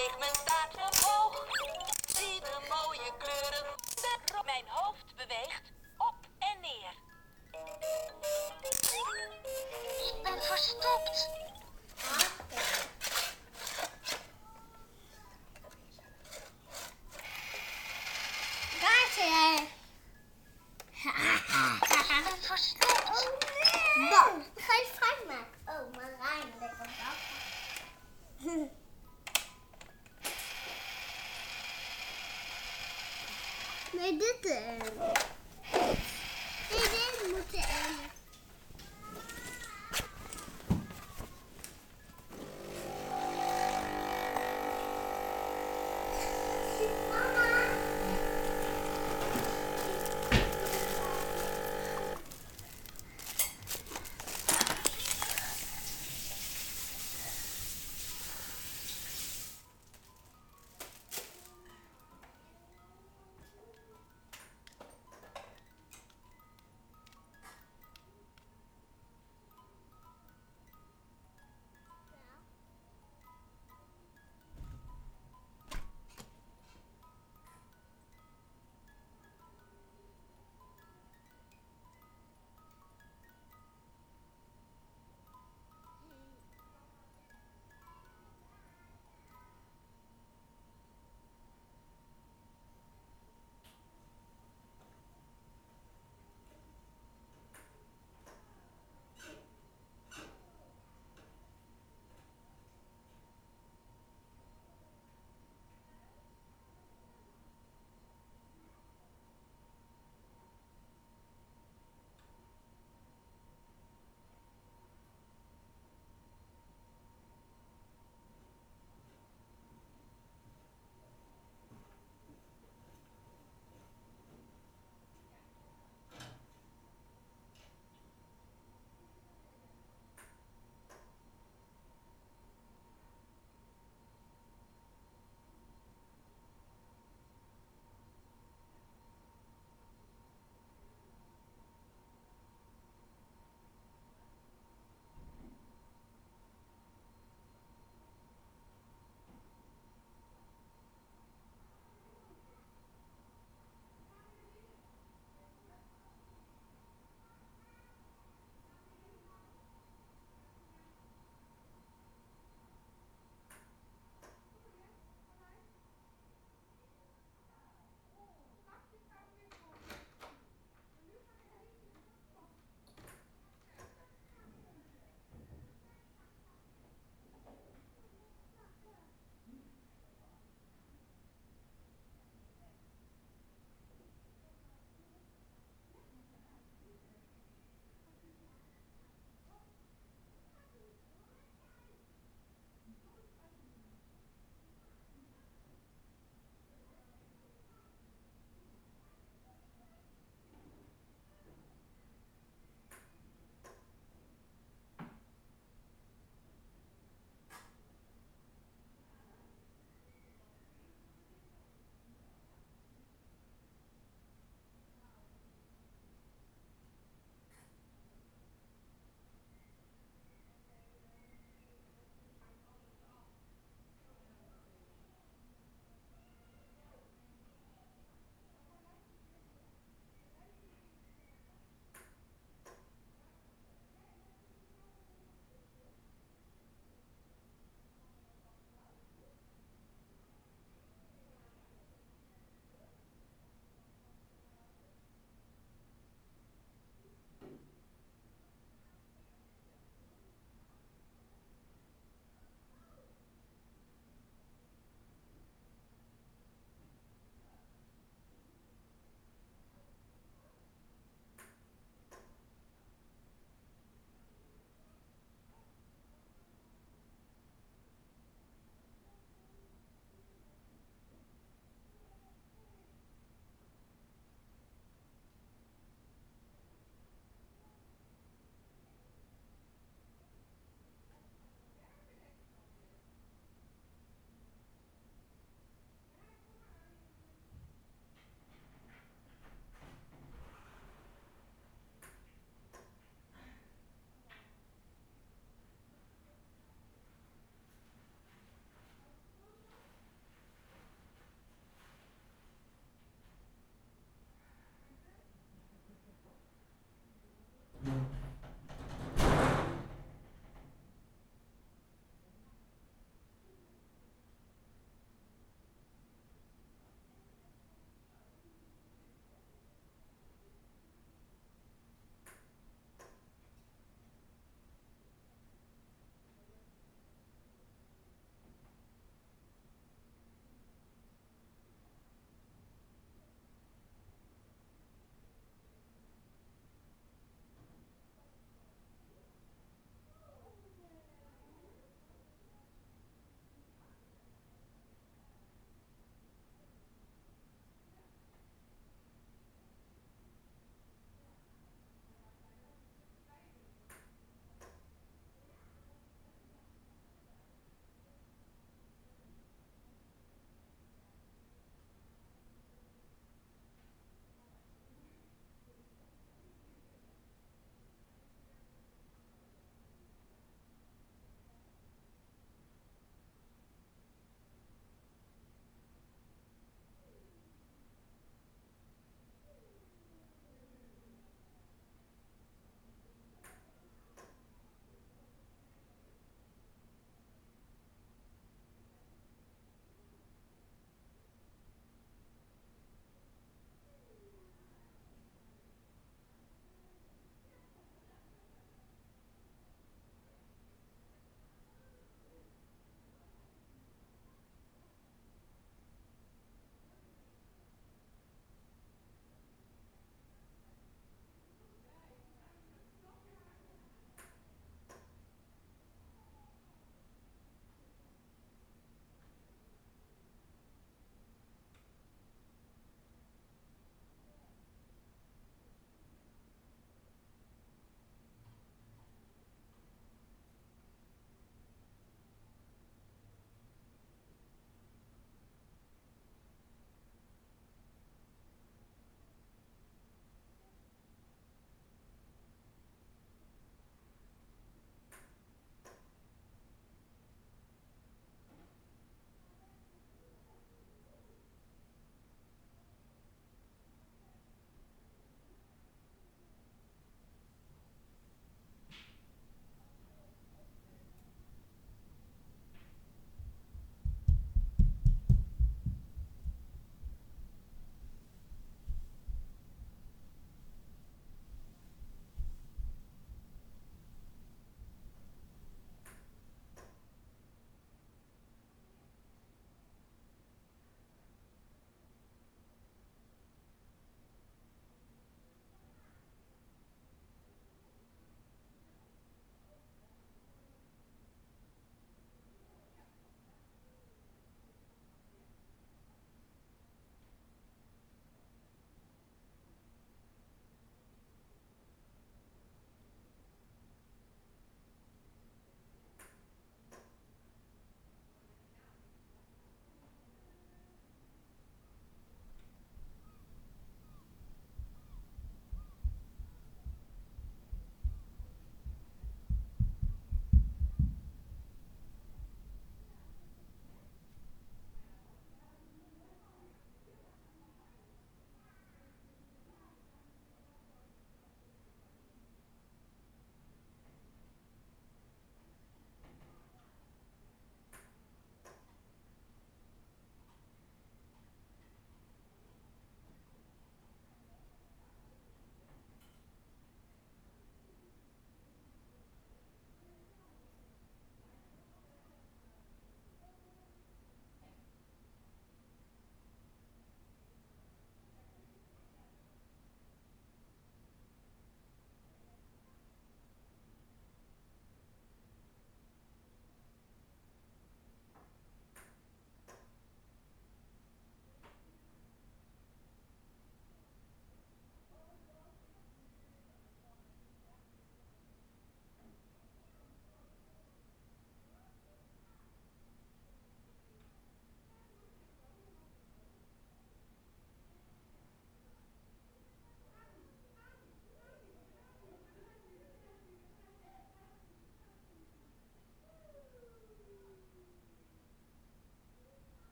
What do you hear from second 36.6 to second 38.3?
Nee, dit moet erin.